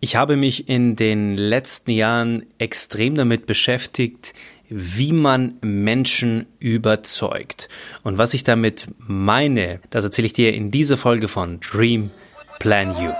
Ich 0.00 0.14
habe 0.14 0.36
mich 0.36 0.68
in 0.68 0.94
den 0.94 1.36
letzten 1.36 1.90
Jahren 1.90 2.46
extrem 2.58 3.14
damit 3.14 3.46
beschäftigt, 3.46 4.34
wie 4.68 5.12
man 5.12 5.54
Menschen 5.62 6.46
überzeugt. 6.58 7.68
Und 8.02 8.18
was 8.18 8.34
ich 8.34 8.44
damit 8.44 8.88
meine, 8.98 9.80
das 9.90 10.04
erzähle 10.04 10.26
ich 10.26 10.32
dir 10.32 10.52
in 10.54 10.70
dieser 10.70 10.96
Folge 10.96 11.28
von 11.28 11.60
Dream 11.60 12.10
Plan 12.58 12.90
You. 13.00 13.12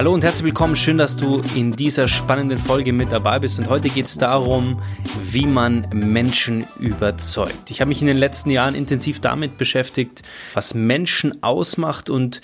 Hallo 0.00 0.14
und 0.14 0.24
herzlich 0.24 0.44
willkommen. 0.44 0.76
Schön, 0.76 0.96
dass 0.96 1.18
du 1.18 1.42
in 1.54 1.72
dieser 1.72 2.08
spannenden 2.08 2.58
Folge 2.58 2.90
mit 2.90 3.12
dabei 3.12 3.38
bist. 3.38 3.58
Und 3.58 3.68
heute 3.68 3.90
geht 3.90 4.06
es 4.06 4.16
darum, 4.16 4.80
wie 5.24 5.44
man 5.44 5.86
Menschen 5.92 6.66
überzeugt. 6.78 7.70
Ich 7.70 7.82
habe 7.82 7.90
mich 7.90 8.00
in 8.00 8.06
den 8.06 8.16
letzten 8.16 8.48
Jahren 8.48 8.74
intensiv 8.74 9.20
damit 9.20 9.58
beschäftigt, 9.58 10.22
was 10.54 10.72
Menschen 10.72 11.42
ausmacht 11.42 12.08
und 12.08 12.40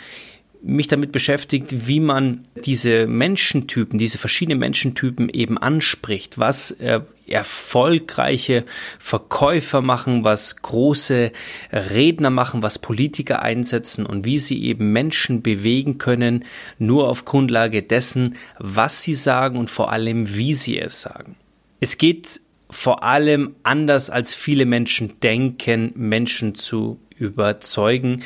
mich 0.66 0.88
damit 0.88 1.12
beschäftigt, 1.12 1.86
wie 1.86 2.00
man 2.00 2.44
diese 2.64 3.06
Menschentypen, 3.06 3.98
diese 3.98 4.18
verschiedenen 4.18 4.58
Menschentypen 4.58 5.28
eben 5.28 5.58
anspricht, 5.58 6.38
was 6.38 6.72
äh, 6.72 7.00
erfolgreiche 7.28 8.64
Verkäufer 8.98 9.80
machen, 9.80 10.24
was 10.24 10.56
große 10.56 11.30
Redner 11.72 12.30
machen, 12.30 12.62
was 12.62 12.80
Politiker 12.80 13.42
einsetzen 13.42 14.06
und 14.06 14.24
wie 14.24 14.38
sie 14.38 14.64
eben 14.64 14.92
Menschen 14.92 15.40
bewegen 15.40 15.98
können, 15.98 16.44
nur 16.78 17.08
auf 17.08 17.24
Grundlage 17.24 17.82
dessen, 17.82 18.36
was 18.58 19.02
sie 19.02 19.14
sagen 19.14 19.58
und 19.58 19.70
vor 19.70 19.92
allem, 19.92 20.34
wie 20.34 20.54
sie 20.54 20.80
es 20.80 21.00
sagen. 21.00 21.36
Es 21.78 21.96
geht 21.96 22.40
vor 22.68 23.04
allem 23.04 23.54
anders, 23.62 24.10
als 24.10 24.34
viele 24.34 24.66
Menschen 24.66 25.20
denken, 25.20 25.92
Menschen 25.94 26.56
zu 26.56 26.98
überzeugen. 27.18 28.24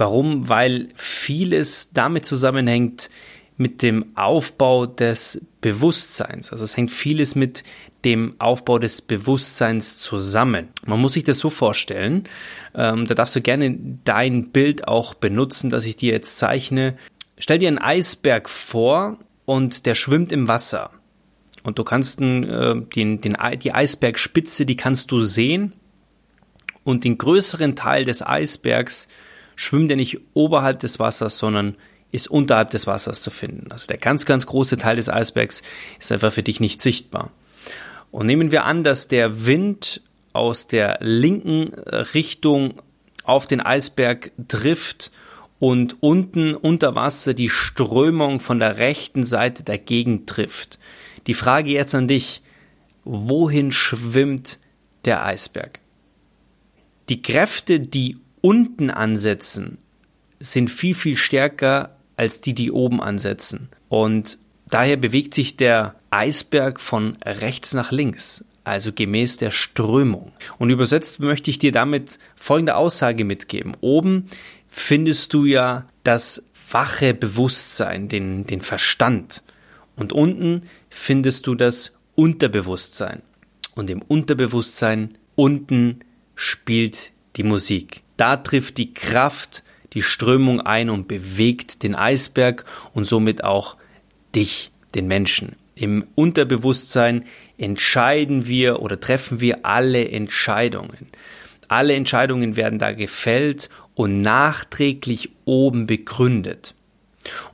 Warum? 0.00 0.48
Weil 0.48 0.88
vieles 0.94 1.92
damit 1.92 2.24
zusammenhängt 2.24 3.10
mit 3.58 3.82
dem 3.82 4.16
Aufbau 4.16 4.86
des 4.86 5.46
Bewusstseins. 5.60 6.50
Also 6.50 6.64
es 6.64 6.74
hängt 6.74 6.90
vieles 6.90 7.34
mit 7.34 7.62
dem 8.06 8.34
Aufbau 8.38 8.78
des 8.78 9.02
Bewusstseins 9.02 9.98
zusammen. 9.98 10.68
Man 10.86 11.00
muss 11.02 11.12
sich 11.12 11.24
das 11.24 11.38
so 11.38 11.50
vorstellen, 11.50 12.24
ähm, 12.74 13.06
da 13.06 13.14
darfst 13.14 13.36
du 13.36 13.42
gerne 13.42 13.76
dein 14.04 14.48
Bild 14.52 14.88
auch 14.88 15.12
benutzen, 15.12 15.68
das 15.68 15.84
ich 15.84 15.96
dir 15.96 16.12
jetzt 16.12 16.38
zeichne. 16.38 16.96
Stell 17.36 17.58
dir 17.58 17.68
einen 17.68 17.76
Eisberg 17.76 18.48
vor 18.48 19.18
und 19.44 19.84
der 19.84 19.94
schwimmt 19.94 20.32
im 20.32 20.48
Wasser. 20.48 20.92
Und 21.62 21.78
du 21.78 21.84
kannst 21.84 22.20
den, 22.20 22.44
äh, 22.44 22.74
den, 22.80 23.20
den, 23.20 23.36
die 23.62 23.72
Eisbergspitze, 23.72 24.64
die 24.64 24.76
kannst 24.76 25.10
du 25.10 25.20
sehen. 25.20 25.74
Und 26.84 27.04
den 27.04 27.18
größeren 27.18 27.76
Teil 27.76 28.06
des 28.06 28.26
Eisbergs 28.26 29.06
schwimmt 29.60 29.90
er 29.90 29.96
nicht 29.98 30.18
oberhalb 30.32 30.80
des 30.80 30.98
Wassers, 30.98 31.36
sondern 31.36 31.76
ist 32.12 32.28
unterhalb 32.28 32.70
des 32.70 32.86
Wassers 32.86 33.20
zu 33.20 33.30
finden. 33.30 33.70
Also 33.70 33.88
der 33.88 33.98
ganz, 33.98 34.24
ganz 34.24 34.46
große 34.46 34.78
Teil 34.78 34.96
des 34.96 35.10
Eisbergs 35.10 35.62
ist 35.98 36.10
einfach 36.10 36.32
für 36.32 36.42
dich 36.42 36.60
nicht 36.60 36.80
sichtbar. 36.80 37.30
Und 38.10 38.24
nehmen 38.24 38.52
wir 38.52 38.64
an, 38.64 38.84
dass 38.84 39.06
der 39.06 39.44
Wind 39.44 40.00
aus 40.32 40.66
der 40.66 40.96
linken 41.02 41.74
Richtung 42.14 42.80
auf 43.24 43.46
den 43.46 43.60
Eisberg 43.60 44.32
trifft 44.48 45.12
und 45.58 46.02
unten 46.02 46.54
unter 46.54 46.94
Wasser 46.94 47.34
die 47.34 47.50
Strömung 47.50 48.40
von 48.40 48.60
der 48.60 48.78
rechten 48.78 49.24
Seite 49.24 49.62
dagegen 49.62 50.24
trifft. 50.24 50.78
Die 51.26 51.34
Frage 51.34 51.70
jetzt 51.70 51.94
an 51.94 52.08
dich, 52.08 52.40
wohin 53.04 53.72
schwimmt 53.72 54.58
der 55.04 55.22
Eisberg? 55.22 55.80
Die 57.10 57.20
Kräfte, 57.20 57.78
die 57.78 58.16
unten 58.40 58.90
ansetzen, 58.90 59.78
sind 60.38 60.70
viel, 60.70 60.94
viel 60.94 61.16
stärker 61.16 61.96
als 62.16 62.40
die, 62.40 62.54
die 62.54 62.70
oben 62.70 63.00
ansetzen. 63.00 63.68
Und 63.88 64.38
daher 64.68 64.96
bewegt 64.96 65.34
sich 65.34 65.56
der 65.56 65.96
Eisberg 66.10 66.80
von 66.80 67.16
rechts 67.24 67.74
nach 67.74 67.92
links, 67.92 68.44
also 68.64 68.92
gemäß 68.92 69.36
der 69.36 69.50
Strömung. 69.50 70.32
Und 70.58 70.70
übersetzt 70.70 71.20
möchte 71.20 71.50
ich 71.50 71.58
dir 71.58 71.72
damit 71.72 72.18
folgende 72.36 72.76
Aussage 72.76 73.24
mitgeben. 73.24 73.76
Oben 73.80 74.26
findest 74.68 75.34
du 75.34 75.44
ja 75.44 75.86
das 76.04 76.44
wache 76.70 77.14
Bewusstsein, 77.14 78.08
den, 78.08 78.46
den 78.46 78.60
Verstand. 78.60 79.42
Und 79.96 80.12
unten 80.12 80.62
findest 80.88 81.46
du 81.46 81.54
das 81.54 81.98
Unterbewusstsein. 82.14 83.22
Und 83.74 83.90
im 83.90 84.02
Unterbewusstsein 84.02 85.16
unten 85.36 86.00
spielt 86.34 87.12
die 87.36 87.42
Musik. 87.42 88.02
Da 88.20 88.36
trifft 88.36 88.76
die 88.76 88.92
Kraft 88.92 89.62
die 89.94 90.02
Strömung 90.02 90.60
ein 90.60 90.90
und 90.90 91.08
bewegt 91.08 91.82
den 91.82 91.94
Eisberg 91.94 92.66
und 92.92 93.06
somit 93.06 93.42
auch 93.44 93.78
dich, 94.34 94.72
den 94.94 95.06
Menschen. 95.06 95.56
Im 95.74 96.04
Unterbewusstsein 96.16 97.24
entscheiden 97.56 98.46
wir 98.46 98.82
oder 98.82 99.00
treffen 99.00 99.40
wir 99.40 99.64
alle 99.64 100.06
Entscheidungen. 100.10 101.08
Alle 101.68 101.94
Entscheidungen 101.94 102.56
werden 102.56 102.78
da 102.78 102.92
gefällt 102.92 103.70
und 103.94 104.18
nachträglich 104.18 105.30
oben 105.46 105.86
begründet. 105.86 106.74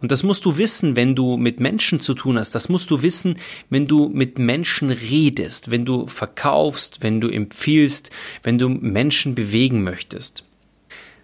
Und 0.00 0.10
das 0.10 0.24
musst 0.24 0.44
du 0.44 0.58
wissen, 0.58 0.96
wenn 0.96 1.14
du 1.14 1.36
mit 1.36 1.60
Menschen 1.60 2.00
zu 2.00 2.14
tun 2.14 2.40
hast. 2.40 2.56
Das 2.56 2.68
musst 2.68 2.90
du 2.90 3.02
wissen, 3.02 3.38
wenn 3.70 3.86
du 3.86 4.08
mit 4.08 4.40
Menschen 4.40 4.90
redest, 4.90 5.70
wenn 5.70 5.84
du 5.84 6.08
verkaufst, 6.08 7.04
wenn 7.04 7.20
du 7.20 7.28
empfiehlst, 7.28 8.10
wenn 8.42 8.58
du 8.58 8.68
Menschen 8.68 9.36
bewegen 9.36 9.84
möchtest. 9.84 10.42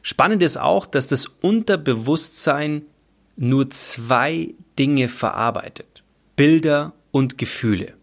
Spannend 0.02 0.42
ist 0.42 0.58
auch, 0.58 0.86
dass 0.86 1.06
das 1.06 1.26
Unterbewusstsein 1.26 2.82
nur 3.36 3.70
zwei 3.70 4.54
Dinge 4.78 5.08
verarbeitet. 5.08 6.02
Bilder 6.36 6.92
und 7.12 7.38
Gefühle. 7.38 7.94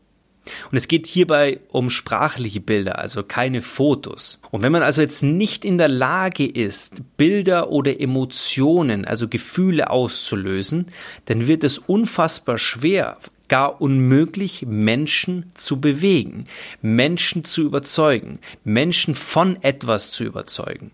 Und 0.71 0.77
es 0.77 0.87
geht 0.87 1.07
hierbei 1.07 1.59
um 1.69 1.89
sprachliche 1.89 2.59
Bilder, 2.59 2.99
also 2.99 3.23
keine 3.23 3.61
Fotos. 3.61 4.39
Und 4.51 4.63
wenn 4.63 4.71
man 4.71 4.81
also 4.81 5.01
jetzt 5.01 5.21
nicht 5.21 5.65
in 5.65 5.77
der 5.77 5.89
Lage 5.89 6.45
ist, 6.45 7.03
Bilder 7.17 7.69
oder 7.69 7.99
Emotionen, 7.99 9.05
also 9.05 9.27
Gefühle 9.27 9.89
auszulösen, 9.89 10.87
dann 11.25 11.47
wird 11.47 11.63
es 11.63 11.77
unfassbar 11.77 12.57
schwer, 12.57 13.17
gar 13.47 13.81
unmöglich, 13.81 14.65
Menschen 14.67 15.51
zu 15.53 15.81
bewegen, 15.81 16.45
Menschen 16.81 17.43
zu 17.43 17.63
überzeugen, 17.63 18.39
Menschen 18.63 19.15
von 19.15 19.61
etwas 19.61 20.11
zu 20.11 20.23
überzeugen. 20.23 20.91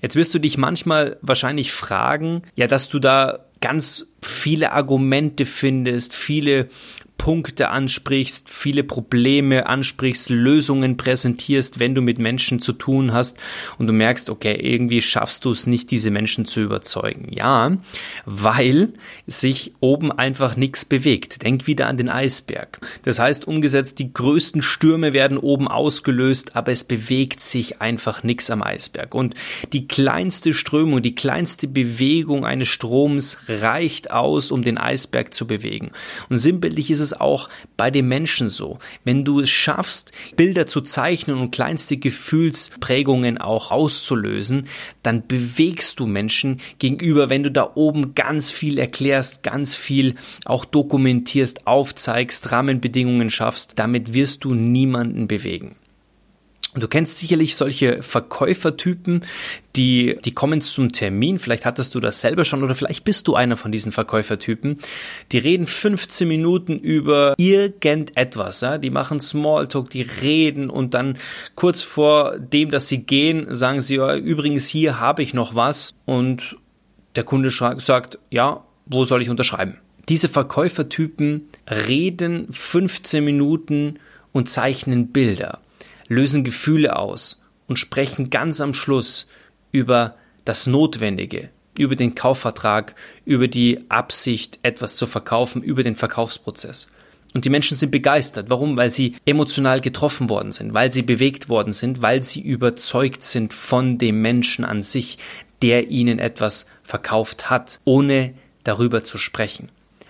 Jetzt 0.00 0.16
wirst 0.16 0.34
du 0.34 0.38
dich 0.38 0.58
manchmal 0.58 1.18
wahrscheinlich 1.22 1.72
fragen, 1.72 2.42
ja, 2.56 2.66
dass 2.66 2.88
du 2.88 2.98
da 2.98 3.46
ganz 3.60 4.06
viele 4.22 4.72
Argumente 4.72 5.44
findest, 5.44 6.14
viele 6.14 6.68
Punkte 7.18 7.68
ansprichst, 7.68 8.48
viele 8.48 8.84
Probleme 8.84 9.66
ansprichst, 9.66 10.30
Lösungen 10.30 10.96
präsentierst, 10.96 11.78
wenn 11.78 11.94
du 11.94 12.00
mit 12.00 12.18
Menschen 12.18 12.60
zu 12.60 12.72
tun 12.72 13.12
hast 13.12 13.36
und 13.76 13.86
du 13.86 13.92
merkst, 13.92 14.30
okay, 14.30 14.54
irgendwie 14.54 15.02
schaffst 15.02 15.44
du 15.44 15.50
es 15.50 15.66
nicht, 15.66 15.90
diese 15.90 16.10
Menschen 16.10 16.46
zu 16.46 16.60
überzeugen. 16.60 17.30
Ja, 17.32 17.76
weil 18.24 18.94
sich 19.26 19.74
oben 19.80 20.10
einfach 20.12 20.56
nichts 20.56 20.84
bewegt. 20.84 21.42
Denk 21.42 21.66
wieder 21.66 21.88
an 21.88 21.98
den 21.98 22.08
Eisberg. 22.08 22.80
Das 23.02 23.18
heißt, 23.18 23.46
umgesetzt, 23.46 23.98
die 23.98 24.12
größten 24.12 24.62
Stürme 24.62 25.12
werden 25.12 25.36
oben 25.36 25.68
ausgelöst, 25.68 26.56
aber 26.56 26.72
es 26.72 26.84
bewegt 26.84 27.40
sich 27.40 27.82
einfach 27.82 28.22
nichts 28.22 28.50
am 28.50 28.62
Eisberg. 28.62 29.14
Und 29.14 29.34
die 29.72 29.88
kleinste 29.88 30.54
Strömung, 30.54 31.02
die 31.02 31.14
kleinste 31.14 31.68
Bewegung 31.68 32.46
eines 32.46 32.68
Stroms 32.68 33.38
reicht 33.48 34.12
aus, 34.12 34.50
um 34.50 34.62
den 34.62 34.78
Eisberg 34.78 35.34
zu 35.34 35.46
bewegen. 35.46 35.90
Und 36.30 36.38
sinnbildlich 36.38 36.90
ist 36.90 37.00
es 37.00 37.07
es 37.08 37.20
auch 37.20 37.48
bei 37.76 37.90
den 37.90 38.08
Menschen 38.08 38.48
so. 38.48 38.78
Wenn 39.04 39.24
du 39.24 39.40
es 39.40 39.50
schaffst, 39.50 40.12
Bilder 40.36 40.66
zu 40.66 40.80
zeichnen 40.80 41.38
und 41.38 41.50
kleinste 41.50 41.96
Gefühlsprägungen 41.96 43.38
auch 43.38 43.70
auszulösen, 43.70 44.68
dann 45.02 45.26
bewegst 45.26 46.00
du 46.00 46.06
Menschen 46.06 46.60
gegenüber, 46.78 47.30
wenn 47.30 47.42
du 47.42 47.50
da 47.50 47.72
oben 47.74 48.14
ganz 48.14 48.50
viel 48.50 48.78
erklärst, 48.78 49.42
ganz 49.42 49.74
viel 49.74 50.14
auch 50.44 50.64
dokumentierst, 50.64 51.66
aufzeigst, 51.66 52.52
Rahmenbedingungen 52.52 53.30
schaffst, 53.30 53.78
damit 53.78 54.14
wirst 54.14 54.44
du 54.44 54.54
niemanden 54.54 55.28
bewegen. 55.28 55.76
Du 56.74 56.86
kennst 56.86 57.16
sicherlich 57.16 57.56
solche 57.56 58.02
Verkäufertypen, 58.02 59.22
die, 59.74 60.18
die 60.22 60.32
kommen 60.32 60.60
zum 60.60 60.92
Termin. 60.92 61.38
Vielleicht 61.38 61.64
hattest 61.64 61.94
du 61.94 62.00
das 62.00 62.20
selber 62.20 62.44
schon 62.44 62.62
oder 62.62 62.74
vielleicht 62.74 63.04
bist 63.04 63.26
du 63.26 63.34
einer 63.34 63.56
von 63.56 63.72
diesen 63.72 63.90
Verkäufertypen. 63.90 64.78
Die 65.32 65.38
reden 65.38 65.66
15 65.66 66.28
Minuten 66.28 66.78
über 66.78 67.34
irgendetwas. 67.38 68.60
Ja? 68.60 68.76
Die 68.76 68.90
machen 68.90 69.18
Smalltalk, 69.18 69.88
die 69.88 70.02
reden 70.02 70.68
und 70.68 70.92
dann 70.92 71.16
kurz 71.54 71.80
vor 71.80 72.38
dem, 72.38 72.70
dass 72.70 72.88
sie 72.88 72.98
gehen, 72.98 73.46
sagen 73.54 73.80
sie, 73.80 73.96
ja, 73.96 74.14
übrigens 74.14 74.68
hier 74.68 75.00
habe 75.00 75.22
ich 75.22 75.32
noch 75.32 75.54
was. 75.54 75.94
Und 76.04 76.58
der 77.16 77.24
Kunde 77.24 77.50
sagt, 77.50 78.18
ja, 78.28 78.62
wo 78.84 79.04
soll 79.04 79.22
ich 79.22 79.30
unterschreiben? 79.30 79.78
Diese 80.10 80.28
Verkäufertypen 80.28 81.48
reden 81.66 82.52
15 82.52 83.24
Minuten 83.24 83.98
und 84.32 84.50
zeichnen 84.50 85.08
Bilder 85.08 85.60
lösen 86.08 86.44
Gefühle 86.44 86.96
aus 86.96 87.40
und 87.66 87.78
sprechen 87.78 88.30
ganz 88.30 88.60
am 88.60 88.74
Schluss 88.74 89.28
über 89.72 90.16
das 90.44 90.66
Notwendige, 90.66 91.50
über 91.76 91.94
den 91.94 92.14
Kaufvertrag, 92.14 92.94
über 93.24 93.48
die 93.48 93.84
Absicht, 93.88 94.58
etwas 94.62 94.96
zu 94.96 95.06
verkaufen, 95.06 95.62
über 95.62 95.82
den 95.82 95.94
Verkaufsprozess. 95.94 96.88
Und 97.34 97.44
die 97.44 97.50
Menschen 97.50 97.76
sind 97.76 97.90
begeistert. 97.90 98.48
Warum? 98.48 98.76
Weil 98.76 98.90
sie 98.90 99.16
emotional 99.26 99.80
getroffen 99.82 100.30
worden 100.30 100.52
sind, 100.52 100.72
weil 100.72 100.90
sie 100.90 101.02
bewegt 101.02 101.50
worden 101.50 101.74
sind, 101.74 102.00
weil 102.00 102.22
sie 102.22 102.40
überzeugt 102.40 103.22
sind 103.22 103.52
von 103.52 103.98
dem 103.98 104.22
Menschen 104.22 104.64
an 104.64 104.82
sich, 104.82 105.18
der 105.60 105.88
ihnen 105.88 106.18
etwas 106.18 106.66
verkauft 106.82 107.50
hat, 107.50 107.80
ohne 107.84 108.34
darüber 108.64 109.04
zu 109.04 109.18
sprechen. 109.18 109.68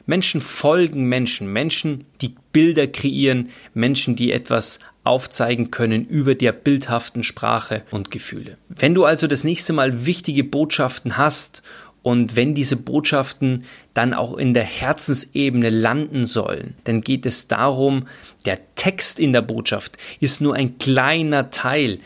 Menschen 0.08 0.40
folgen 0.40 1.04
Menschen, 1.04 1.52
Menschen, 1.52 2.06
die 2.22 2.34
Bilder 2.52 2.86
kreieren, 2.86 3.50
Menschen, 3.74 4.16
die 4.16 4.32
etwas 4.32 4.78
aufzeigen 5.04 5.70
können 5.70 6.06
über 6.06 6.34
der 6.34 6.52
bildhaften 6.52 7.22
Sprache 7.22 7.82
und 7.90 8.10
Gefühle. 8.10 8.56
Wenn 8.70 8.94
du 8.94 9.04
also 9.04 9.26
das 9.26 9.44
nächste 9.44 9.74
Mal 9.74 10.06
wichtige 10.06 10.44
Botschaften 10.44 11.18
hast 11.18 11.62
und 12.02 12.36
wenn 12.36 12.54
diese 12.54 12.76
Botschaften 12.76 13.64
dann 13.92 14.14
auch 14.14 14.38
in 14.38 14.54
der 14.54 14.64
Herzensebene 14.64 15.68
landen 15.68 16.24
sollen, 16.24 16.74
dann 16.84 17.02
geht 17.02 17.26
es 17.26 17.46
darum, 17.46 18.08
der 18.46 18.60
Text 18.76 19.20
in 19.20 19.34
der 19.34 19.42
Botschaft 19.42 19.98
ist 20.20 20.40
nur 20.40 20.54
ein 20.54 20.78
kleiner 20.78 21.50
Teil, 21.50 21.98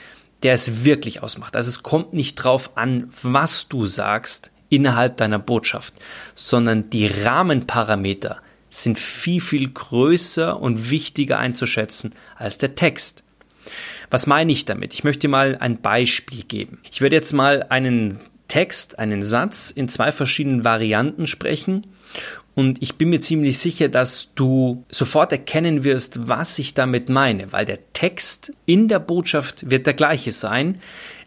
der 0.42 0.54
es 0.54 0.84
wirklich 0.84 1.22
ausmacht. 1.22 1.54
Also 1.54 1.68
es 1.68 1.84
kommt 1.84 2.14
nicht 2.14 2.34
drauf 2.34 2.76
an, 2.76 3.10
was 3.22 3.68
du 3.68 3.86
sagst, 3.86 4.51
innerhalb 4.72 5.18
deiner 5.18 5.38
Botschaft, 5.38 5.94
sondern 6.34 6.88
die 6.88 7.06
Rahmenparameter 7.06 8.38
sind 8.70 8.98
viel, 8.98 9.40
viel 9.40 9.68
größer 9.68 10.58
und 10.58 10.90
wichtiger 10.90 11.38
einzuschätzen 11.38 12.14
als 12.36 12.56
der 12.56 12.74
Text. 12.74 13.22
Was 14.10 14.26
meine 14.26 14.50
ich 14.50 14.64
damit? 14.64 14.94
Ich 14.94 15.04
möchte 15.04 15.28
mal 15.28 15.58
ein 15.60 15.82
Beispiel 15.82 16.42
geben. 16.44 16.80
Ich 16.90 17.02
werde 17.02 17.16
jetzt 17.16 17.32
mal 17.32 17.66
einen 17.68 18.18
Text, 18.48 18.98
einen 18.98 19.22
Satz 19.22 19.70
in 19.70 19.88
zwei 19.88 20.10
verschiedenen 20.10 20.64
Varianten 20.64 21.26
sprechen 21.26 21.86
und 22.54 22.82
ich 22.82 22.96
bin 22.96 23.10
mir 23.10 23.20
ziemlich 23.20 23.58
sicher, 23.58 23.88
dass 23.88 24.34
du 24.34 24.84
sofort 24.90 25.32
erkennen 25.32 25.84
wirst, 25.84 26.28
was 26.28 26.58
ich 26.58 26.72
damit 26.72 27.10
meine, 27.10 27.52
weil 27.52 27.66
der 27.66 27.92
Text 27.92 28.52
in 28.64 28.88
der 28.88 28.98
Botschaft 29.00 29.70
wird 29.70 29.86
der 29.86 29.94
gleiche 29.94 30.32
sein, 30.32 30.80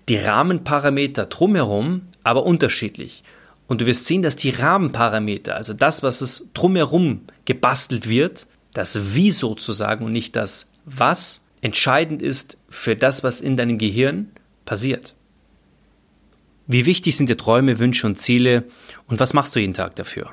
die 0.10 0.18
Rahmenparameter 0.18 1.26
drumherum 1.26 2.02
aber 2.26 2.44
unterschiedlich. 2.44 3.24
Und 3.68 3.82
du 3.82 3.86
wirst 3.86 4.06
sehen, 4.06 4.22
dass 4.22 4.36
die 4.36 4.50
Rahmenparameter, 4.50 5.56
also 5.56 5.74
das, 5.74 6.04
was 6.04 6.22
es 6.22 6.48
drumherum 6.54 7.22
gebastelt 7.46 8.10
wird, 8.10 8.48
das 8.74 9.16
Wie 9.16 9.32
sozusagen 9.32 10.06
und 10.06 10.12
nicht 10.12 10.36
das 10.36 10.72
Was, 10.86 11.46
entscheidend 11.62 12.22
ist 12.22 12.58
für 12.70 12.96
das, 12.96 13.24
was 13.24 13.42
in 13.42 13.58
deinem 13.58 13.78
Gehirn 13.78 14.32
passiert. 14.66 15.16
Wie 16.68 16.86
wichtig 16.86 17.16
sind 17.16 17.30
dir 17.30 17.38
Träume, 17.38 17.80
Wünsche 17.80 18.08
und 18.08 18.20
Ziele 18.20 18.66
und 19.08 19.20
was 19.20 19.34
machst 19.34 19.56
du 19.56 19.60
jeden 19.60 19.74
Tag 19.74 19.96
dafür? 19.96 20.32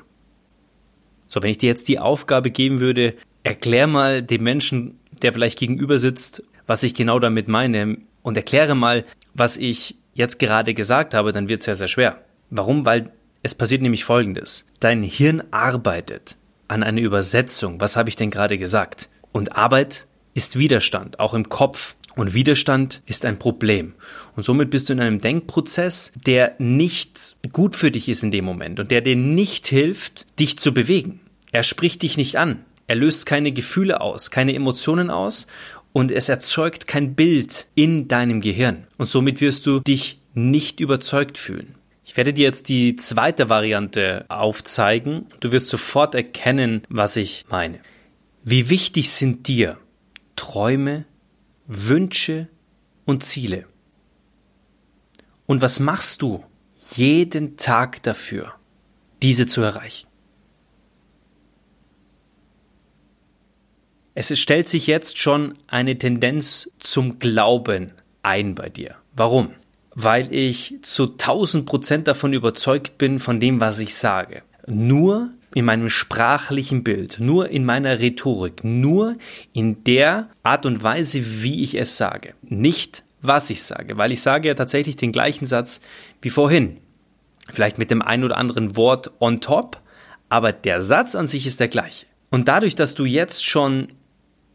So, 1.27 1.41
wenn 1.41 1.51
ich 1.51 1.59
dir 1.59 1.67
jetzt 1.67 1.87
die 1.87 1.99
Aufgabe 1.99 2.51
geben 2.51 2.79
würde, 2.79 3.15
erklär 3.43 3.87
mal 3.87 4.21
dem 4.21 4.43
Menschen, 4.43 4.99
der 5.21 5.31
vielleicht 5.31 5.59
gegenüber 5.59 5.99
sitzt, 5.99 6.43
was 6.65 6.83
ich 6.83 6.95
genau 6.95 7.19
damit 7.19 7.47
meine 7.47 7.97
und 8.23 8.35
erkläre 8.35 8.75
mal, 8.75 9.05
was 9.33 9.57
ich 9.57 9.97
jetzt 10.13 10.39
gerade 10.39 10.73
gesagt 10.73 11.13
habe, 11.13 11.31
dann 11.31 11.49
wird 11.49 11.61
es 11.61 11.67
ja 11.67 11.75
sehr 11.75 11.87
schwer. 11.87 12.21
Warum? 12.49 12.85
Weil 12.85 13.11
es 13.41 13.55
passiert 13.55 13.81
nämlich 13.81 14.05
Folgendes. 14.05 14.65
Dein 14.79 15.03
Hirn 15.03 15.43
arbeitet 15.51 16.37
an 16.67 16.83
einer 16.83 17.01
Übersetzung. 17.01 17.81
Was 17.81 17.97
habe 17.97 18.09
ich 18.09 18.15
denn 18.15 18.31
gerade 18.31 18.57
gesagt? 18.57 19.09
Und 19.31 19.57
Arbeit 19.57 20.07
ist 20.33 20.57
Widerstand, 20.57 21.19
auch 21.19 21.33
im 21.33 21.49
Kopf. 21.49 21.95
Und 22.15 22.33
Widerstand 22.33 23.01
ist 23.05 23.25
ein 23.25 23.39
Problem. 23.39 23.95
Und 24.35 24.43
somit 24.43 24.69
bist 24.69 24.87
du 24.87 24.93
in 24.93 24.99
einem 24.99 25.19
Denkprozess, 25.19 26.13
der 26.27 26.53
nicht 26.59 27.35
gut 27.51 27.75
für 27.75 27.89
dich 27.89 28.07
ist 28.07 28.23
in 28.23 28.31
dem 28.31 28.45
Moment 28.45 28.79
und 28.79 28.91
der 28.91 29.01
dir 29.01 29.15
nicht 29.15 29.67
hilft, 29.67 30.39
dich 30.39 30.59
zu 30.59 30.73
bewegen. 30.73 31.21
Er 31.51 31.63
spricht 31.63 32.03
dich 32.03 32.17
nicht 32.17 32.37
an. 32.37 32.63
Er 32.85 32.95
löst 32.95 33.25
keine 33.25 33.51
Gefühle 33.51 34.01
aus, 34.01 34.29
keine 34.29 34.53
Emotionen 34.53 35.09
aus 35.09 35.47
und 35.93 36.11
es 36.11 36.27
erzeugt 36.27 36.87
kein 36.87 37.15
Bild 37.15 37.67
in 37.75 38.07
deinem 38.07 38.41
Gehirn. 38.41 38.87
Und 38.97 39.07
somit 39.07 39.39
wirst 39.39 39.65
du 39.65 39.79
dich 39.79 40.19
nicht 40.33 40.79
überzeugt 40.79 41.37
fühlen. 41.37 41.75
Ich 42.03 42.17
werde 42.17 42.33
dir 42.33 42.43
jetzt 42.43 42.67
die 42.67 42.95
zweite 42.97 43.47
Variante 43.47 44.25
aufzeigen. 44.27 45.27
Du 45.39 45.51
wirst 45.51 45.69
sofort 45.69 46.15
erkennen, 46.15 46.81
was 46.89 47.15
ich 47.15 47.45
meine. 47.49 47.79
Wie 48.43 48.69
wichtig 48.69 49.11
sind 49.11 49.47
dir 49.47 49.77
Träume, 50.35 51.05
Wünsche 51.67 52.49
und 53.05 53.23
Ziele? 53.23 53.65
Und 55.45 55.61
was 55.61 55.79
machst 55.79 56.21
du 56.21 56.43
jeden 56.95 57.55
Tag 57.55 58.03
dafür, 58.03 58.53
diese 59.21 59.47
zu 59.47 59.61
erreichen? 59.61 60.07
Es 64.15 64.37
stellt 64.37 64.69
sich 64.69 64.87
jetzt 64.87 65.17
schon 65.17 65.55
eine 65.67 65.97
Tendenz 65.97 66.71
zum 66.79 67.19
Glauben 67.19 67.87
ein 68.21 68.55
bei 68.55 68.69
dir. 68.69 68.95
Warum? 69.15 69.53
weil 69.95 70.33
ich 70.33 70.75
zu 70.81 71.11
1000 71.11 71.65
Prozent 71.65 72.07
davon 72.07 72.33
überzeugt 72.33 72.97
bin 72.97 73.19
von 73.19 73.39
dem, 73.39 73.59
was 73.59 73.79
ich 73.79 73.95
sage. 73.95 74.43
Nur 74.65 75.31
in 75.53 75.65
meinem 75.65 75.89
sprachlichen 75.89 76.83
Bild, 76.83 77.19
nur 77.19 77.49
in 77.49 77.63
meiner 77.63 77.99
Rhetorik, 77.99 78.63
nur 78.63 79.17
in 79.53 79.83
der 79.83 80.29
Art 80.41 80.65
und 80.65 80.81
Weise, 80.81 81.43
wie 81.43 81.63
ich 81.63 81.75
es 81.75 81.97
sage. 81.97 82.33
Nicht, 82.41 83.03
was 83.21 83.49
ich 83.49 83.61
sage, 83.61 83.97
weil 83.97 84.11
ich 84.11 84.21
sage 84.21 84.47
ja 84.47 84.55
tatsächlich 84.55 84.95
den 84.95 85.11
gleichen 85.11 85.45
Satz 85.45 85.81
wie 86.21 86.31
vorhin. 86.31 86.77
Vielleicht 87.51 87.77
mit 87.77 87.91
dem 87.91 88.01
ein 88.01 88.23
oder 88.23 88.37
anderen 88.37 88.75
Wort 88.75 89.11
on 89.19 89.41
top, 89.41 89.79
aber 90.29 90.51
der 90.51 90.81
Satz 90.81 91.13
an 91.13 91.27
sich 91.27 91.45
ist 91.45 91.59
der 91.59 91.67
gleiche. 91.67 92.07
Und 92.31 92.47
dadurch, 92.47 92.73
dass 92.73 92.95
du 92.95 93.05
jetzt 93.05 93.45
schon 93.45 93.89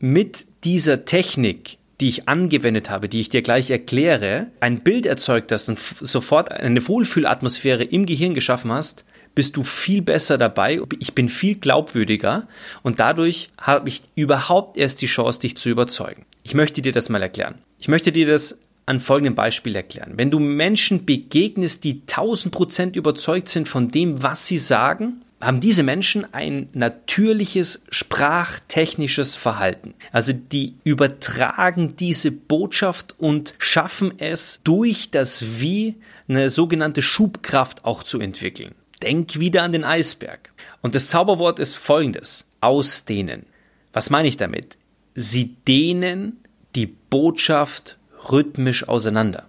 mit 0.00 0.46
dieser 0.64 1.04
Technik 1.04 1.78
die 2.00 2.08
ich 2.08 2.28
angewendet 2.28 2.90
habe, 2.90 3.08
die 3.08 3.20
ich 3.20 3.28
dir 3.28 3.42
gleich 3.42 3.70
erkläre, 3.70 4.48
ein 4.60 4.80
Bild 4.80 5.04
erzeugt 5.04 5.50
hast 5.50 5.68
und 5.68 5.78
sofort 5.78 6.52
eine 6.52 6.86
Wohlfühlatmosphäre 6.86 7.82
im 7.82 8.06
Gehirn 8.06 8.34
geschaffen 8.34 8.70
hast, 8.70 9.04
bist 9.34 9.56
du 9.56 9.62
viel 9.62 10.02
besser 10.02 10.38
dabei. 10.38 10.80
Ich 11.00 11.14
bin 11.14 11.28
viel 11.28 11.56
glaubwürdiger 11.56 12.46
und 12.82 13.00
dadurch 13.00 13.50
habe 13.58 13.88
ich 13.88 14.02
überhaupt 14.14 14.76
erst 14.76 15.02
die 15.02 15.06
Chance, 15.06 15.40
dich 15.40 15.56
zu 15.56 15.70
überzeugen. 15.70 16.24
Ich 16.44 16.54
möchte 16.54 16.82
dir 16.82 16.92
das 16.92 17.08
mal 17.08 17.22
erklären. 17.22 17.56
Ich 17.78 17.88
möchte 17.88 18.12
dir 18.12 18.26
das 18.26 18.58
an 18.86 19.00
folgendem 19.00 19.34
Beispiel 19.34 19.76
erklären. 19.76 20.14
Wenn 20.16 20.30
du 20.30 20.38
Menschen 20.38 21.04
begegnest, 21.04 21.84
die 21.84 22.02
1000 22.02 22.54
Prozent 22.54 22.96
überzeugt 22.96 23.48
sind 23.48 23.68
von 23.68 23.88
dem, 23.88 24.22
was 24.22 24.46
sie 24.46 24.58
sagen, 24.58 25.22
haben 25.40 25.60
diese 25.60 25.82
Menschen 25.82 26.26
ein 26.32 26.68
natürliches 26.72 27.84
sprachtechnisches 27.90 29.36
Verhalten. 29.36 29.94
Also 30.10 30.32
die 30.32 30.74
übertragen 30.84 31.96
diese 31.96 32.32
Botschaft 32.32 33.14
und 33.18 33.54
schaffen 33.58 34.14
es 34.18 34.60
durch 34.64 35.10
das 35.10 35.60
Wie 35.60 35.96
eine 36.28 36.50
sogenannte 36.50 37.02
Schubkraft 37.02 37.84
auch 37.84 38.02
zu 38.02 38.20
entwickeln. 38.20 38.74
Denk 39.02 39.38
wieder 39.38 39.62
an 39.62 39.72
den 39.72 39.84
Eisberg. 39.84 40.52
Und 40.82 40.94
das 40.94 41.08
Zauberwort 41.08 41.60
ist 41.60 41.76
folgendes. 41.76 42.46
Ausdehnen. 42.60 43.46
Was 43.92 44.10
meine 44.10 44.26
ich 44.26 44.36
damit? 44.36 44.76
Sie 45.14 45.56
dehnen 45.66 46.38
die 46.74 46.86
Botschaft 46.86 47.96
rhythmisch 48.30 48.88
auseinander. 48.88 49.48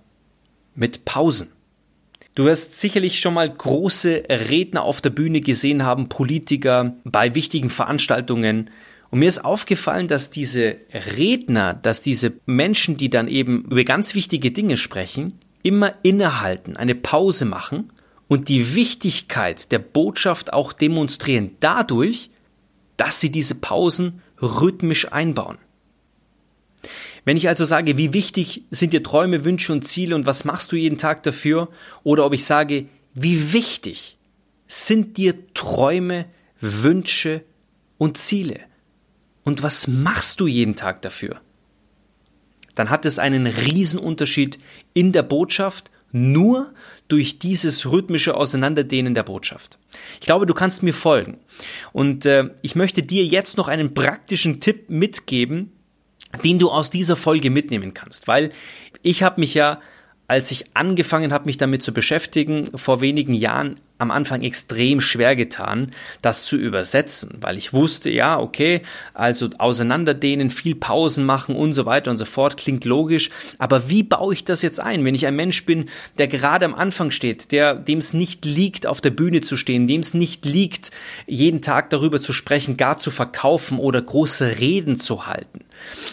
Mit 0.75 1.05
Pausen. 1.05 1.50
Du 2.36 2.45
wirst 2.45 2.79
sicherlich 2.79 3.19
schon 3.19 3.33
mal 3.33 3.50
große 3.50 4.24
Redner 4.29 4.83
auf 4.83 5.01
der 5.01 5.09
Bühne 5.09 5.41
gesehen 5.41 5.83
haben, 5.83 6.09
Politiker 6.09 6.95
bei 7.03 7.36
wichtigen 7.36 7.69
Veranstaltungen. 7.69 8.69
Und 9.09 9.19
mir 9.19 9.27
ist 9.27 9.43
aufgefallen, 9.43 10.07
dass 10.07 10.29
diese 10.29 10.77
Redner, 11.17 11.74
dass 11.74 12.01
diese 12.01 12.33
Menschen, 12.45 12.98
die 12.98 13.09
dann 13.09 13.27
eben 13.27 13.65
über 13.65 13.83
ganz 13.83 14.15
wichtige 14.15 14.51
Dinge 14.51 14.77
sprechen, 14.77 15.39
immer 15.63 15.93
innehalten, 16.03 16.77
eine 16.77 16.95
Pause 16.95 17.45
machen 17.45 17.91
und 18.27 18.48
die 18.48 18.75
Wichtigkeit 18.75 19.71
der 19.71 19.79
Botschaft 19.79 20.53
auch 20.53 20.71
demonstrieren 20.71 21.51
dadurch, 21.59 22.29
dass 22.95 23.19
sie 23.19 23.31
diese 23.31 23.55
Pausen 23.55 24.21
rhythmisch 24.41 25.12
einbauen. 25.12 25.57
Wenn 27.25 27.38
ich 27.38 27.47
also 27.47 27.65
sage, 27.65 27.97
wie 27.97 28.13
wichtig 28.13 28.63
sind 28.71 28.93
dir 28.93 29.03
Träume, 29.03 29.45
Wünsche 29.45 29.73
und 29.73 29.83
Ziele 29.83 30.15
und 30.15 30.25
was 30.25 30.45
machst 30.45 30.71
du 30.71 30.75
jeden 30.75 30.97
Tag 30.97 31.23
dafür, 31.23 31.69
oder 32.03 32.25
ob 32.25 32.33
ich 32.33 32.45
sage, 32.45 32.85
wie 33.13 33.53
wichtig 33.53 34.17
sind 34.67 35.17
dir 35.17 35.35
Träume, 35.53 36.25
Wünsche 36.61 37.43
und 37.97 38.17
Ziele 38.17 38.61
und 39.43 39.63
was 39.63 39.88
machst 39.88 40.39
du 40.39 40.47
jeden 40.47 40.75
Tag 40.75 41.01
dafür, 41.01 41.41
dann 42.75 42.89
hat 42.89 43.05
es 43.05 43.19
einen 43.19 43.47
Riesenunterschied 43.47 44.59
in 44.93 45.11
der 45.11 45.23
Botschaft 45.23 45.91
nur 46.11 46.73
durch 47.07 47.39
dieses 47.39 47.91
rhythmische 47.91 48.35
Auseinanderdehnen 48.35 49.13
der 49.13 49.23
Botschaft. 49.23 49.77
Ich 50.19 50.25
glaube, 50.25 50.45
du 50.45 50.53
kannst 50.53 50.81
mir 50.83 50.93
folgen. 50.93 51.38
Und 51.91 52.25
äh, 52.25 52.49
ich 52.61 52.75
möchte 52.75 53.03
dir 53.03 53.25
jetzt 53.25 53.57
noch 53.57 53.67
einen 53.67 53.93
praktischen 53.93 54.59
Tipp 54.59 54.89
mitgeben, 54.89 55.71
den 56.43 56.59
du 56.59 56.69
aus 56.69 56.89
dieser 56.89 57.15
Folge 57.15 57.50
mitnehmen 57.50 57.93
kannst, 57.93 58.27
weil 58.27 58.51
ich 59.01 59.24
habe 59.24 59.41
mich 59.41 59.53
ja 59.53 59.79
als 60.29 60.51
ich 60.51 60.65
angefangen 60.75 61.33
habe, 61.33 61.48
mich 61.48 61.57
damit 61.57 61.81
zu 61.81 61.91
beschäftigen, 61.91 62.67
vor 62.77 63.01
wenigen 63.01 63.33
Jahren 63.33 63.79
am 64.00 64.12
Anfang 64.12 64.41
extrem 64.41 65.01
schwer 65.01 65.36
getan, 65.36 65.91
das 66.22 66.46
zu 66.46 66.56
übersetzen, 66.58 67.38
weil 67.41 67.58
ich 67.58 67.74
wusste, 67.74 68.10
ja, 68.10 68.39
okay, 68.39 68.82
also 69.13 69.50
auseinanderdehnen, 69.58 70.50
viel 70.50 70.74
Pausen 70.74 71.25
machen 71.25 71.56
und 71.56 71.74
so 71.74 71.86
weiter 71.86 72.10
und 72.10 72.18
so 72.18 72.25
fort, 72.25 72.58
klingt 72.58 72.86
logisch, 72.86 73.29
aber 73.58 73.89
wie 73.89 74.03
baue 74.03 74.34
ich 74.34 74.46
das 74.46 74.62
jetzt 74.62 74.79
ein, 74.79 75.06
wenn 75.06 75.15
ich 75.15 75.27
ein 75.27 75.36
Mensch 75.36 75.65
bin, 75.65 75.89
der 76.18 76.27
gerade 76.27 76.65
am 76.65 76.74
Anfang 76.74 77.12
steht, 77.12 77.51
der 77.51 77.75
dem 77.75 78.00
es 78.00 78.13
nicht 78.13 78.46
liegt, 78.46 78.88
auf 78.88 79.01
der 79.01 79.12
Bühne 79.12 79.41
zu 79.41 79.58
stehen, 79.58 79.86
dem 79.86 80.00
es 80.00 80.13
nicht 80.13 80.46
liegt, 80.46 80.91
jeden 81.27 81.62
Tag 81.62 81.89
darüber 81.89 82.20
zu 82.20 82.32
sprechen, 82.32 82.77
gar 82.77 82.98
zu 82.98 83.12
verkaufen 83.12 83.79
oder 83.79 84.01
große 84.01 84.60
Reden 84.60 84.96
zu 84.96 85.27
halten. 85.27 85.65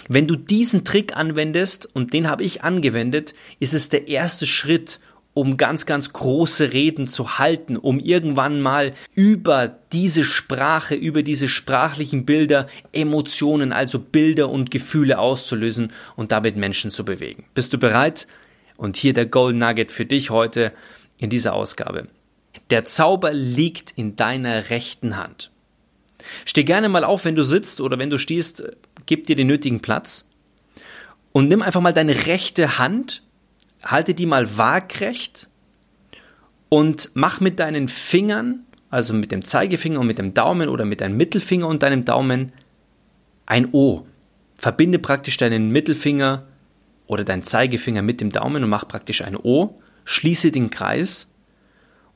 Wenn 0.09 0.26
du 0.26 0.37
diesen 0.37 0.85
Trick 0.85 1.16
anwendest, 1.16 1.88
und 1.95 2.12
den 2.12 2.28
habe 2.28 2.43
ich 2.43 2.62
angewendet, 2.62 3.35
ist 3.61 3.75
es 3.75 3.88
der 3.88 4.09
erste 4.09 4.47
Schritt, 4.47 5.00
um 5.37 5.59
ganz, 5.59 5.85
ganz 5.85 6.14
große 6.14 6.73
Reden 6.73 7.07
zu 7.07 7.38
halten, 7.38 7.76
um 7.76 8.00
irgendwann 8.00 8.62
mal 8.62 8.95
über 9.14 9.69
diese 9.93 10.25
Sprache, 10.25 10.95
über 10.95 11.23
diese 11.23 11.47
sprachlichen 11.47 12.25
Bilder 12.25 12.69
Emotionen, 12.93 13.71
also 13.71 13.99
Bilder 13.99 14.49
und 14.49 14.71
Gefühle 14.71 15.19
auszulösen 15.19 15.93
und 16.16 16.33
damit 16.33 16.57
Menschen 16.57 16.90
zu 16.90 17.05
bewegen. 17.05 17.45
Bist 17.52 17.75
du 17.75 17.78
bereit? 17.78 18.26
Und 18.78 18.97
hier 18.97 19.12
der 19.12 19.26
Gold 19.26 19.57
Nugget 19.57 19.93
für 19.93 20.07
dich 20.07 20.31
heute 20.31 20.73
in 21.19 21.28
dieser 21.28 21.52
Ausgabe. 21.52 22.09
Der 22.71 22.87
Zauber 22.87 23.35
liegt 23.35 23.90
in 23.90 24.16
deiner 24.16 24.71
rechten 24.71 25.19
Hand. 25.19 25.50
Steh 26.47 26.64
gerne 26.64 26.88
mal 26.88 27.05
auf, 27.05 27.26
wenn 27.26 27.37
du 27.37 27.43
sitzt 27.43 27.83
oder 27.83 27.99
wenn 27.99 28.09
du 28.09 28.16
stehst, 28.16 28.64
gib 29.05 29.26
dir 29.26 29.37
den 29.37 29.49
nötigen 29.49 29.81
Platz 29.83 30.31
und 31.33 31.50
nimm 31.50 31.61
einfach 31.61 31.83
mal 31.83 31.93
deine 31.93 32.25
rechte 32.25 32.78
Hand, 32.78 33.23
halte 33.83 34.14
die 34.14 34.26
mal 34.26 34.56
waagrecht 34.56 35.49
und 36.68 37.11
mach 37.14 37.40
mit 37.40 37.59
deinen 37.61 37.88
Fingern, 37.88 38.64
also 38.90 39.14
mit 39.14 39.33
dem 39.33 39.45
Zeigefinger 39.45 40.00
und 40.00 40.06
mit 40.06 40.18
dem 40.18 40.35
Daumen 40.35 40.68
oder 40.68 40.85
mit 40.85 41.00
deinem 41.00 41.16
Mittelfinger 41.16 41.66
und 41.66 41.83
deinem 41.83 42.04
Daumen 42.04 42.52
ein 43.47 43.73
O. 43.73 44.06
Verbinde 44.56 44.99
praktisch 44.99 45.37
deinen 45.37 45.71
Mittelfinger 45.71 46.47
oder 47.06 47.25
deinen 47.25 47.42
Zeigefinger 47.42 48.02
mit 48.02 48.21
dem 48.21 48.33
Daumen 48.33 48.64
und 48.64 48.71
mach 48.71 48.88
praktisch 48.88 49.23
ein 49.23 49.37
O. 49.37 49.80
Schließe 50.04 50.50
den 50.50 50.71
Kreis 50.71 51.33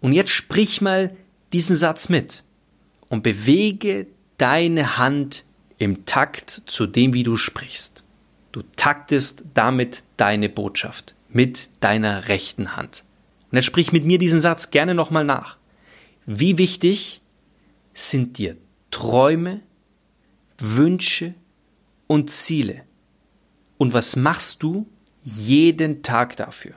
und 0.00 0.12
jetzt 0.12 0.31
sprich 0.31 0.81
mal 0.81 1.17
diesen 1.52 1.76
Satz 1.76 2.09
mit 2.09 2.45
und 3.09 3.23
bewege 3.23 4.07
deine 4.38 4.97
Hand 4.97 5.45
im 5.79 6.07
Takt 6.07 6.50
zu 6.50 6.87
dem, 6.87 7.14
wie 7.14 7.23
du 7.23 7.37
sprichst. 7.37 8.05
Du 8.52 8.62
taktest 8.76 9.45
damit 9.55 10.02
deine 10.17 10.49
Botschaft 10.49 11.14
mit 11.32 11.68
deiner 11.80 12.28
rechten 12.28 12.76
Hand. 12.76 13.04
Und 13.50 13.56
jetzt 13.56 13.66
sprich 13.66 13.92
mit 13.92 14.04
mir 14.04 14.18
diesen 14.18 14.40
Satz 14.40 14.70
gerne 14.70 14.94
nochmal 14.94 15.25
nach. 15.25 15.56
Wie 16.26 16.58
wichtig 16.58 17.22
sind 17.94 18.38
dir 18.38 18.56
Träume, 18.90 19.60
Wünsche 20.58 21.34
und 22.06 22.30
Ziele? 22.30 22.82
Und 23.78 23.94
was 23.94 24.16
machst 24.16 24.62
du 24.62 24.87
jeden 25.22 26.02
Tag 26.02 26.37
dafür? 26.37 26.72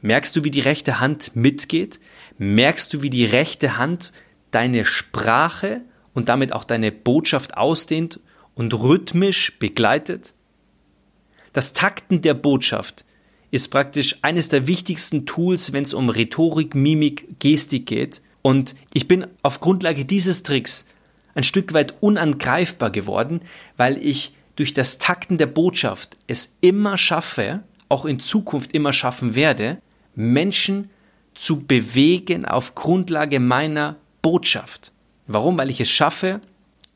Merkst 0.00 0.36
du, 0.36 0.44
wie 0.44 0.50
die 0.50 0.60
rechte 0.60 1.00
Hand 1.00 1.34
mitgeht? 1.34 1.98
Merkst 2.38 2.92
du, 2.92 3.02
wie 3.02 3.10
die 3.10 3.24
rechte 3.24 3.78
Hand 3.78 4.12
deine 4.50 4.84
Sprache 4.84 5.80
und 6.14 6.28
damit 6.28 6.52
auch 6.52 6.64
deine 6.64 6.92
Botschaft 6.92 7.56
ausdehnt 7.56 8.20
und 8.54 8.74
rhythmisch 8.74 9.58
begleitet? 9.58 10.34
Das 11.52 11.72
Takten 11.72 12.20
der 12.20 12.34
Botschaft 12.34 13.06
ist 13.50 13.68
praktisch 13.68 14.16
eines 14.22 14.48
der 14.48 14.66
wichtigsten 14.66 15.26
Tools, 15.26 15.72
wenn 15.72 15.84
es 15.84 15.94
um 15.94 16.08
Rhetorik, 16.08 16.74
Mimik, 16.74 17.38
Gestik 17.38 17.86
geht. 17.86 18.22
Und 18.42 18.74
ich 18.92 19.08
bin 19.08 19.26
auf 19.42 19.60
Grundlage 19.60 20.04
dieses 20.04 20.42
Tricks 20.42 20.86
ein 21.34 21.42
Stück 21.42 21.72
weit 21.74 21.94
unangreifbar 22.00 22.90
geworden, 22.90 23.40
weil 23.76 23.98
ich 24.04 24.34
durch 24.56 24.72
das 24.74 24.98
Takten 24.98 25.38
der 25.38 25.46
Botschaft 25.46 26.16
es 26.26 26.56
immer 26.60 26.96
schaffe, 26.96 27.62
auch 27.88 28.04
in 28.04 28.20
Zukunft 28.20 28.72
immer 28.72 28.92
schaffen 28.92 29.34
werde, 29.34 29.80
Menschen 30.14 30.90
zu 31.34 31.60
bewegen 31.60 32.46
auf 32.46 32.74
Grundlage 32.74 33.38
meiner 33.38 33.96
Botschaft. 34.22 34.92
Warum? 35.26 35.58
Weil 35.58 35.70
ich 35.70 35.80
es 35.80 35.90
schaffe, 35.90 36.40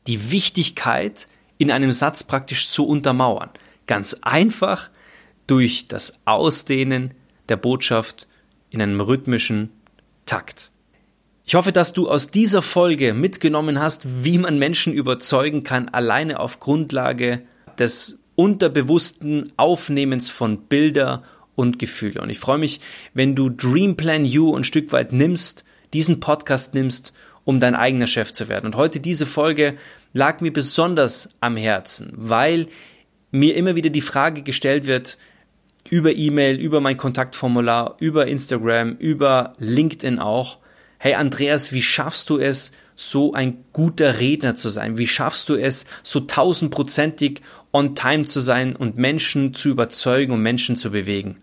die 0.07 0.31
Wichtigkeit 0.31 1.27
in 1.59 1.69
einem 1.69 1.91
Satz 1.91 2.23
praktisch 2.23 2.69
zu 2.69 2.87
untermauern. 2.87 3.51
Ganz 3.85 4.17
einfach 4.21 4.89
durch 5.47 5.85
das 5.85 6.19
Ausdehnen 6.25 7.13
der 7.49 7.57
Botschaft 7.57 8.27
in 8.69 8.81
einem 8.81 9.01
rhythmischen 9.01 9.69
Takt. 10.25 10.71
Ich 11.45 11.55
hoffe, 11.55 11.71
dass 11.71 11.93
du 11.93 12.09
aus 12.09 12.31
dieser 12.31 12.61
Folge 12.61 13.13
mitgenommen 13.13 13.79
hast, 13.79 14.23
wie 14.23 14.37
man 14.37 14.57
Menschen 14.57 14.93
überzeugen 14.93 15.63
kann, 15.63 15.89
alleine 15.89 16.39
auf 16.39 16.59
Grundlage 16.59 17.41
des 17.77 18.19
unterbewussten 18.35 19.51
Aufnehmens 19.57 20.29
von 20.29 20.61
Bilder 20.67 21.23
und 21.55 21.79
Gefühle. 21.79 22.21
Und 22.21 22.29
ich 22.29 22.39
freue 22.39 22.57
mich, 22.57 22.79
wenn 23.13 23.35
du 23.35 23.49
Dream 23.49 23.97
Plan 23.97 24.23
You 24.23 24.55
ein 24.55 24.63
Stück 24.63 24.91
weit 24.93 25.11
nimmst, 25.11 25.65
diesen 25.93 26.19
Podcast 26.19 26.73
nimmst 26.73 27.13
um 27.43 27.59
dein 27.59 27.75
eigener 27.75 28.07
Chef 28.07 28.31
zu 28.31 28.49
werden. 28.49 28.65
Und 28.65 28.75
heute 28.75 28.99
diese 28.99 29.25
Folge 29.25 29.75
lag 30.13 30.41
mir 30.41 30.53
besonders 30.53 31.29
am 31.39 31.57
Herzen, 31.57 32.11
weil 32.15 32.67
mir 33.31 33.55
immer 33.55 33.75
wieder 33.75 33.89
die 33.89 34.01
Frage 34.01 34.41
gestellt 34.41 34.85
wird, 34.85 35.17
über 35.91 36.15
E-Mail, 36.15 36.57
über 36.57 36.79
mein 36.79 36.95
Kontaktformular, 36.95 37.97
über 37.99 38.25
Instagram, 38.25 38.95
über 38.95 39.55
LinkedIn 39.59 40.19
auch. 40.19 40.57
Hey 40.97 41.15
Andreas, 41.15 41.73
wie 41.73 41.81
schaffst 41.81 42.29
du 42.29 42.39
es, 42.39 42.71
so 42.95 43.33
ein 43.33 43.65
guter 43.73 44.19
Redner 44.19 44.55
zu 44.55 44.69
sein? 44.69 44.97
Wie 44.97 45.07
schaffst 45.07 45.49
du 45.49 45.55
es, 45.55 45.85
so 46.01 46.21
tausendprozentig 46.21 47.41
on 47.73 47.93
time 47.93 48.23
zu 48.23 48.39
sein 48.39 48.73
und 48.75 48.97
Menschen 48.97 49.53
zu 49.53 49.67
überzeugen 49.67 50.31
und 50.31 50.41
Menschen 50.41 50.77
zu 50.77 50.91
bewegen? 50.91 51.37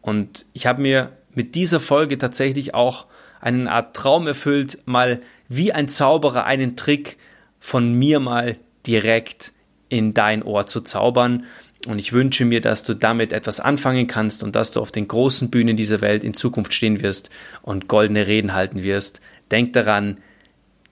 Und 0.00 0.46
ich 0.52 0.66
habe 0.66 0.80
mir 0.80 1.12
mit 1.34 1.56
dieser 1.56 1.80
Folge 1.80 2.16
tatsächlich 2.16 2.74
auch 2.74 3.06
eine 3.40 3.72
Art 3.72 3.96
Traum 3.96 4.28
erfüllt, 4.28 4.78
mal 4.84 5.20
wie 5.48 5.72
ein 5.72 5.88
Zauberer 5.88 6.44
einen 6.44 6.76
Trick 6.76 7.16
von 7.58 7.92
mir 7.92 8.20
mal 8.20 8.56
direkt 8.86 9.52
in 9.88 10.14
dein 10.14 10.44
Ohr 10.44 10.66
zu 10.66 10.80
zaubern. 10.80 11.44
Und 11.86 11.98
ich 11.98 12.12
wünsche 12.12 12.44
mir, 12.44 12.60
dass 12.60 12.82
du 12.82 12.94
damit 12.94 13.32
etwas 13.32 13.58
anfangen 13.58 14.06
kannst 14.06 14.42
und 14.42 14.54
dass 14.54 14.72
du 14.72 14.80
auf 14.80 14.92
den 14.92 15.08
großen 15.08 15.50
Bühnen 15.50 15.76
dieser 15.76 16.00
Welt 16.02 16.24
in 16.24 16.34
Zukunft 16.34 16.74
stehen 16.74 17.00
wirst 17.00 17.30
und 17.62 17.88
goldene 17.88 18.26
Reden 18.26 18.52
halten 18.52 18.82
wirst. 18.82 19.20
Denk 19.50 19.72
daran, 19.72 20.18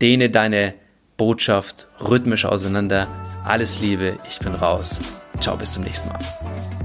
dehne 0.00 0.30
deine 0.30 0.74
Botschaft 1.18 1.88
rhythmisch 2.00 2.46
auseinander. 2.46 3.08
Alles 3.44 3.80
Liebe, 3.80 4.16
ich 4.28 4.38
bin 4.38 4.54
raus. 4.54 5.00
Ciao, 5.40 5.56
bis 5.56 5.72
zum 5.72 5.84
nächsten 5.84 6.08
Mal. 6.08 6.77